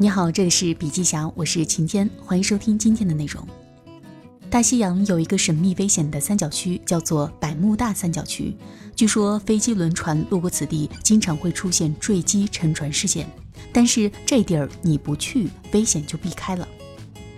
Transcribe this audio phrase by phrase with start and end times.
[0.00, 3.44] 你好，这里是笔记侠，我是晴天，欢迎收听今天的内容。
[4.48, 8.56] 大西洋有一个神秘危险的三角区，叫做百慕大三角区。
[8.94, 13.28] 据说飞机、轮船路过此地，经常会出现坠机、沉船事件。
[13.72, 16.68] 但是这地儿你不去，危险就避开了。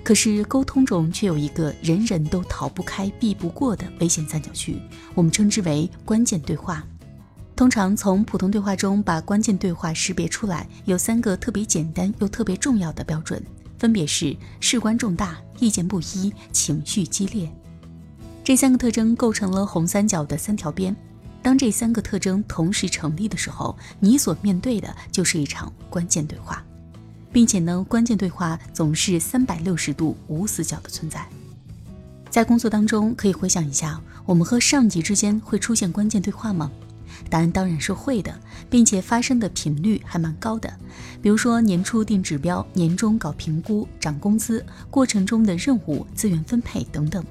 [0.05, 4.77] 可是沟通中却有一个人人都逃不开、避不过的危险三角区，
[5.15, 6.85] 我们称之为关键对话。
[7.61, 13.45] 通常从普通对话中把关键对话识别出来，有三个特别简单又特别重要的标准。
[13.79, 17.53] 分别是事关重大、意见不一、情绪激烈，
[18.43, 20.96] 这三个特征构成了红三角的三条边。
[21.43, 26.65] 当这三个特征同时成立的时候，你所面对的就是一场关键对话，
[27.31, 31.29] 并且呢，关键对话总是三百六十度无死角的存在。
[32.31, 36.70] 在工作当中，可以回想一下，我们和上级之间会出现关键对话吗？
[37.29, 38.33] 答案当然是会的，
[38.69, 40.73] 并且发生的频率还蛮高的。
[41.20, 47.25] 比如说年初定指标，年终搞评估、涨工资，过程中的任务、资源分配等等。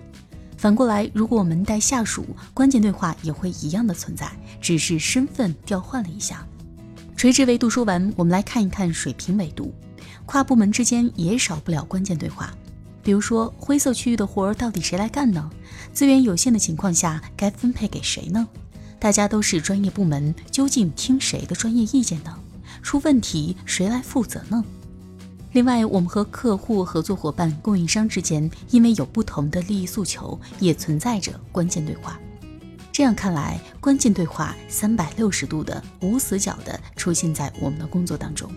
[0.58, 6.46] 反过来，如果我们带下属，关键对话也会一样的存在，只是身份调换了一下。
[7.16, 9.74] 垂直维度说完，我们来看一看水平维度。
[10.26, 12.54] 跨部门之间也少不了关键对话，
[13.02, 15.50] 比如说灰色区域的活儿到底谁来干呢？
[15.92, 18.48] 资源有限的情况下，该分配给谁呢？
[19.00, 22.38] 大家都是专业部门，究竟听谁的专业意见呢？
[22.84, 24.64] 出问题谁来负责呢？
[25.54, 32.20] 另外，我们和客户、合作伙伴、供应商之间，因为有不同的利益诉求，也存在着关键对话。
[32.92, 38.52] 这样看来，关键对话三百六十度的无死角的出现在我们的工作当中。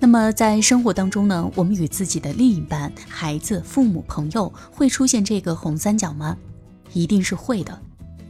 [0.00, 1.50] 那么，在生活当中呢？
[1.54, 6.36] 我们与自己的另一半、孩子、父母、朋友会出现这个红三角吗？
[6.92, 7.80] 一定是会的。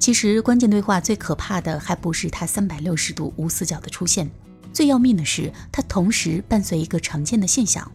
[0.09, 4.31] 其实，关键对话最可怕的还不是它三百六十度无死角的出现，
[4.73, 7.93] 最要命的是它同时伴随一个常见的现象。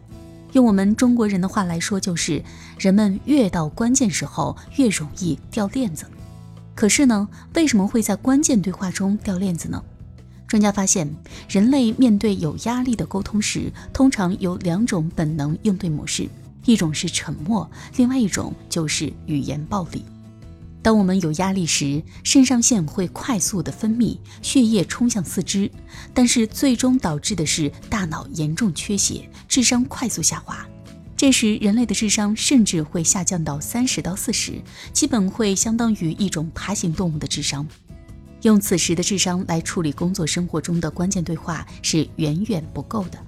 [0.52, 2.40] 用我们中国人的话来说，就是
[2.78, 6.06] 人们越到关键时候越容易掉链子。
[6.76, 9.82] 可是呢，为什么会在关键对话中掉链子呢？
[10.46, 11.12] 专家发现，
[11.48, 16.28] 人类面对有压力的沟通时，通常有两种本能应对模式，
[16.64, 20.04] 一种是沉默，另外一种就是语言暴力。
[20.84, 25.70] 当我们有压力时，肾上腺会快速的分泌，血液冲向四肢，
[26.12, 30.62] 但是最终导致的是大脑严重缺血，智商快速下滑。
[31.16, 34.60] 这时，人类的智商甚至会下降到三十到四十，
[34.92, 37.66] 基本会相当于一种爬行动物的智商。
[38.42, 43.18] 用此时的智商来处理工作生活中的关键对话是远远不够的。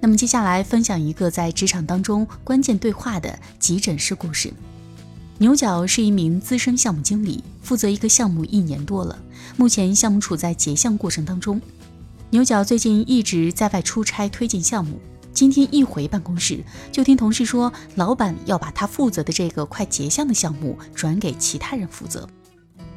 [0.00, 4.50] 那么，接下来分享一个在职场当中关键对话的急诊室故事。
[5.42, 9.18] 牛角是一名资深项目经理，负责一个项目一年多了，
[9.56, 11.60] 目前项目处在结项过程当中。
[12.30, 15.00] 牛角最近一直在外出差推进项目，
[15.32, 22.24] 今天一回办公室，就听同事说，老板要把他负责的这个快结项的项目转给其他人负责。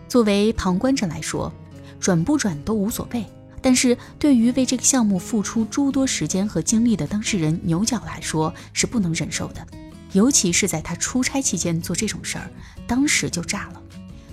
[0.08, 1.52] 作为旁观者来说，
[2.00, 3.26] 转不转都无所谓，
[3.60, 9.66] 但是对于为这个项目付出诸多时间和精力的当事人牛角来说，是不能忍受的。
[10.14, 12.50] 尤其是在他出差期间做这种事儿，
[12.88, 13.82] 当时就炸了。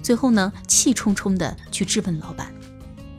[0.03, 2.53] 最后呢，气冲冲的去质问老板。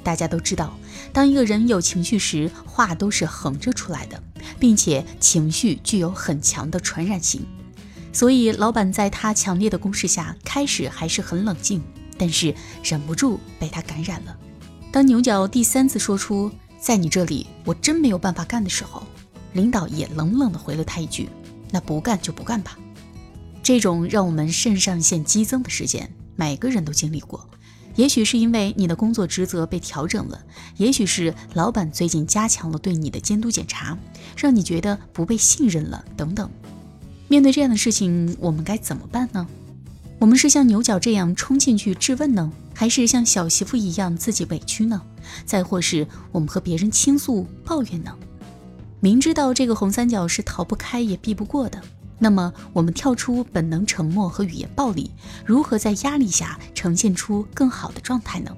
[0.03, 0.77] 大家都知道，
[1.13, 4.21] 当一个人有情绪时，话都是横着出来的，
[4.59, 7.45] 并且情绪具有很强的传染性。
[8.11, 11.81] 所以，老板在他强烈的攻势下，开始还是很冷静，
[12.17, 12.53] 但是
[12.83, 14.37] 忍不住被他感染了。
[14.91, 19.03] 当牛角第三次说出“在你这里，我真没有办法干”的时候，
[19.53, 21.29] 领导也冷冷的回了他一句。
[21.73, 22.77] 那不干就不干吧，
[23.63, 27.49] 这种让我们肾上腺激增的事件，每个人都经历过。
[27.95, 30.39] 也许是因为你的工作职责被调整了，
[30.77, 33.97] 也许是老板最近加强了对你的监督检查，
[34.37, 36.47] 让你觉得不被信任了等等。
[37.27, 39.47] 面对这样的事情，我们该怎么办呢？
[40.19, 45.01] 我们是像牛角这样冲进去质问呢，还是像小媳妇一样自己委屈呢？
[45.45, 48.15] 再或是我们和别人倾诉抱怨呢？
[49.03, 51.81] 明知道这个红三角是逃不开也避不过的，
[52.19, 55.11] 那么我们跳出本能沉默和语言暴力，
[55.45, 58.55] 如何在压力下呈现出更好的状态呢？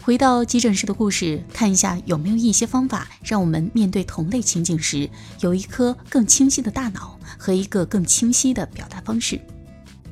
[0.00, 5.10] 回到急诊室的故事，看一下有没有一些方法，让我们面对同类情景时，
[5.40, 9.38] 有一颗更清晰的大脑和一个更清晰的表达方式。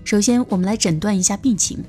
[0.05, 1.83] 首先，我们来诊断一下病情。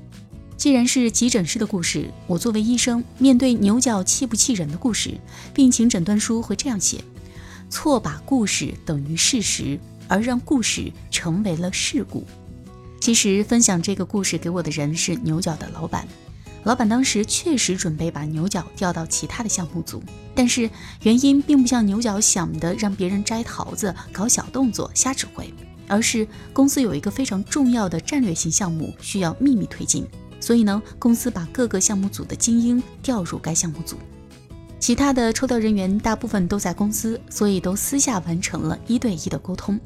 [0.56, 5.20] 既然是急诊室的故事，我作为医生，面对牛角气不气人的故事，
[5.54, 7.04] 病情诊断书会这样写。
[7.70, 12.26] 错把故事等于事实，而让故事成为了事故。
[13.00, 16.08] 其实分享这个故事给我的人是牛角的老板。
[16.66, 20.04] 老板当时确实准备把牛角调到其他的项目组，
[20.36, 20.70] 但是
[21.04, 25.52] 原因并不像牛角想的让别人摘桃子、搞小动作、瞎指挥，
[25.88, 30.06] 而是公司有一个非常重要的战略性项目需要秘密推进，
[30.42, 33.96] 所以呢，公司把各个项目组的精英调入该项目组，
[34.80, 39.80] 其他的抽调人员大部分都在公司，所以都私下完成了一对一的沟通。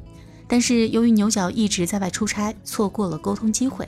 [0.47, 3.87] 但是由于牛角一直在外出差，错过了沟通机会。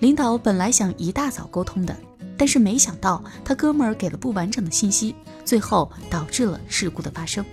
[0.00, 1.96] 领导本来想一大早沟通的。
[2.36, 7.44] 但是没想到，他哥们儿给了不完整的信息，最后导致了事故的发生。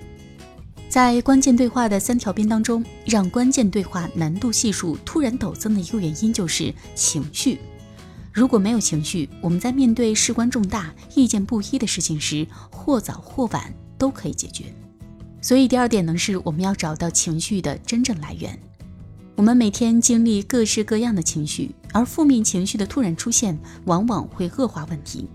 [0.90, 7.60] 在关键对话的三条边当中，让关键对话难度系数突然陡增的一个原因就是情绪。
[8.40, 14.74] 如果没有情绪，我们在面对事关重大、意见不一的事情时，或早或晚都可以解决。
[15.42, 18.58] 所以第二点呢，是我们要找到情绪的真正来源。
[19.36, 25.28] 我们每天经历各式各样的情绪，而负面情绪的突然出现，往往会恶化问题。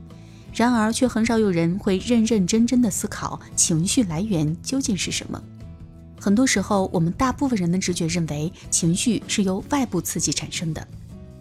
[0.54, 5.38] 然而，却很少有人会认认真真的思考情绪来源究竟是什么。
[6.18, 10.88] 很多时候，我们大部分人的直觉认为，情绪是由外部刺激产生的。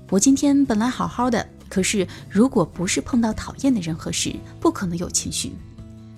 [0.09, 5.53] 我今天本来好好的，可是如果不是碰到讨厌的人和事，不可能有情绪。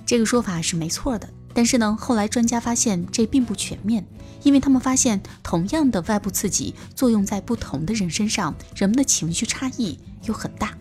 [0.05, 1.29] 这个说法是没错的。
[1.53, 4.05] 但是呢，后来专家发现这并不全面，
[4.43, 10.77] 因为他们发现同样的外部刺激作用在不同的人身上，人们的情绪差异又很大。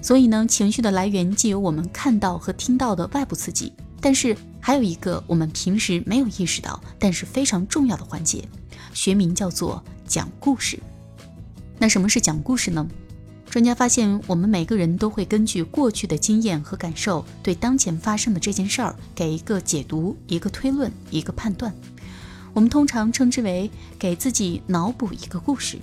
[0.00, 8.48] 所以呢，情绪的来源既有我们看到和听到的外部刺激，但是还有一个我们平时没有意识到，但是非常重要的环节，
[8.94, 10.78] 学名叫做讲故事。
[11.80, 12.86] 那什么是讲故事呢？
[13.50, 21.74] 专家发现，我们每个人都会根据过去的经验和感受，对当前发生的这件事儿给一个解读、一个推论、一个判断。
[22.52, 25.78] 我们通常称之为给自己脑补一个故事。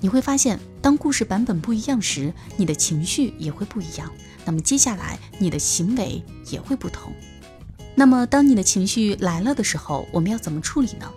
[0.00, 4.10] 你会发现，当故事版本不一样时，你的情绪也会不一样。
[4.44, 7.12] 那么接下来，你的行为也会不同。
[7.94, 11.10] 那么，当你的情绪来了的时候，我们要怎么处理呢？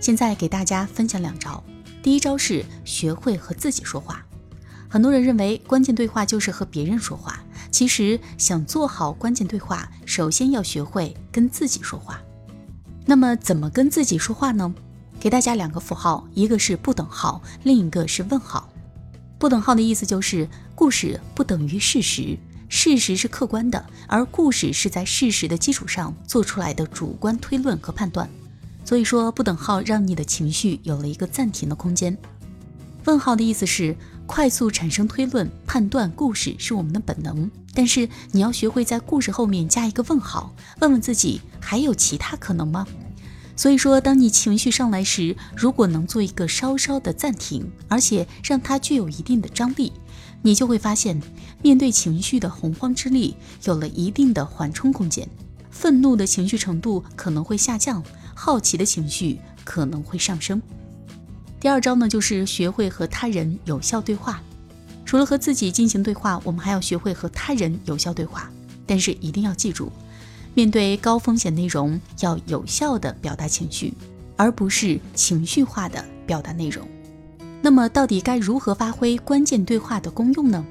[0.00, 1.62] 现在给大家分享两招。
[2.02, 4.24] 第一招是学会和自己说话。
[4.90, 12.18] 很多人认为关键对话就是和别人说话，其实想做好关键对话，首先要学会跟自己说话。
[13.04, 14.74] 那么怎么跟自己说话呢？
[15.20, 18.70] 给大家两个符号，一个是不等号，另一个是问号。
[19.38, 22.38] 不等号的意思就是故事不等于事实，
[22.68, 28.28] 事实是客观的，而故事是在事实的基础上做出来的主观推论和判断。
[28.84, 32.16] 所以说不等号让你的情绪有了一个暂停的空间。
[33.04, 33.94] 问号的意思是。
[34.28, 42.86] 快速产生推论、判断故事是我们的本能，但是你要学会在故事后面加一个问号，问问自己还有其他可能吗？
[43.56, 49.94] 所以说，当你情绪上来时，如果能做一个稍稍的暂停，而且让它具有一定的张力，
[50.42, 51.20] 你就会发现，
[51.62, 53.34] 面对情绪的洪荒之力
[53.64, 55.26] 有了一定的缓冲空间，
[55.70, 58.04] 愤怒的情绪程度可能会下降，
[58.34, 60.60] 好奇的情绪可能会上升。
[61.60, 64.40] 第二招呢，就是学会和他人有效对话。
[65.04, 68.50] 除了和自己进行对话，我们还要学会和他人有效对话。
[68.86, 69.90] 但是一定要记住，
[70.54, 73.92] 面对高风险内容，要有效的表达情绪，
[74.36, 76.86] 而不是情绪化的表达内容。
[77.60, 80.64] 那么，到底该如何发挥关键对话的功用呢？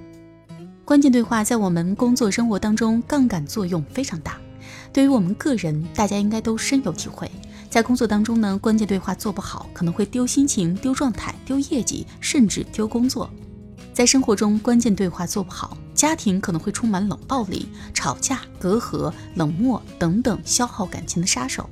[0.86, 4.38] 关键对话在我们工作生活当中，杠杆作用非常大。
[4.94, 7.30] 对于我们个人，大家应该都深有体会。
[7.70, 13.30] 在工作当中呢，关键对话做不好，可能会丢心情、丢状态、丢业绩，甚至丢工作。
[13.94, 21.70] 在生活中，关键对话做不好，家庭可能会充满冷暴力、吵架、隔阂、冷漠等等消耗感情的杀手。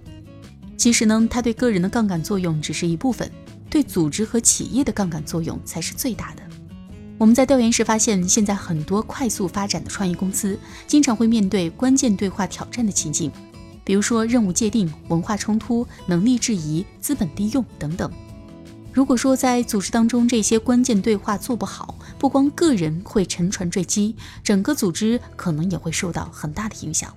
[0.75, 3.31] 其实呢，它对个人的杠杆作用只是一部分，
[3.70, 6.41] 对组织和企业的杠杆作用才是最大的。
[7.17, 13.31] 我们在调研时发现，现在很多快速发展的创业公司，经常会面对关键对话挑战的情境。
[13.86, 18.12] 比如说任务界定、文化冲突、能力质疑、资本利用等等。
[18.92, 27.13] 如果说在组织当中这些关键对话做不好，不光个人会沉船坠机，整个组织可能也会受到很大的影响。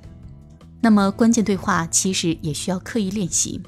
[0.81, 3.61] 那么关键对话其实也需要刻意练习。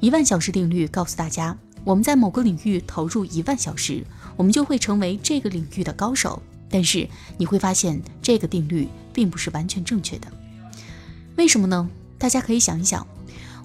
[0.00, 4.04] 一万小时定律告诉大家，我们在某个领域投入一万小时，
[4.36, 6.42] 我们就会成为这个领域的高手。
[6.70, 10.26] 但是你会发现，这个定律并不是完全正确的。
[11.36, 11.88] 为什么呢？
[12.24, 13.06] 大家可以想一想，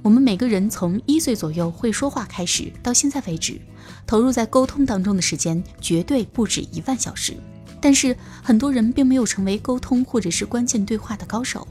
[0.04, 3.58] 我们每个人从一岁左右会说话开始，到现在为止，
[4.06, 7.38] 投入在沟通当中的时间绝对不止一万小时。
[7.80, 8.13] 但是
[8.44, 11.66] 很多人并没有成为沟通或者是关键对话的高手，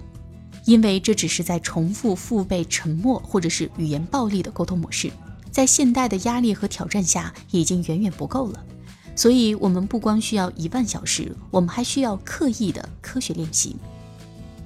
[0.65, 5.11] 因为这只是在重复父辈沉默或者是语言暴力的沟通模式，
[5.51, 8.65] 在现代的压力和挑战下已经远远不够了。
[9.15, 13.77] 所以，我们不光需要一万小时，我们还需要刻意的科学练习。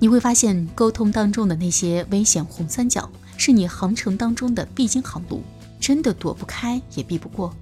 [0.02, 5.44] 你会发现，沟通当中的那些危险红三角，是你航程当中的必经航路，
[5.78, 7.54] 真的躲不开也避不过。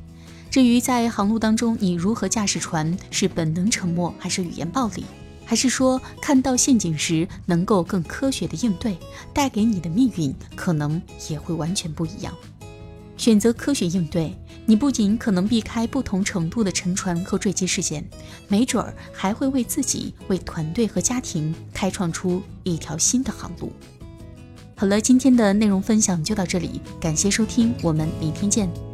[0.50, 5.04] 至于在航路当中，你如何驾驶船，是本能沉默，还是语言暴力，
[5.44, 8.96] 还是说看到陷阱时能够更科学的应对，
[9.34, 12.34] 带给你的命运可能也会完全不一样。
[13.18, 14.34] 选择科学应对，
[14.70, 18.08] 你不仅可能避开不同程度的沉船和坠机事件，
[18.46, 23.72] 没准儿还会为自己、为团队和家庭开创出一条新的航路。
[24.76, 28.89] 好了，今天的内容分享就到这里，感谢收听，我们明天见。